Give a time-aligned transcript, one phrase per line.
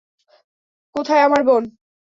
[0.95, 1.63] কোথায় আমার বোন?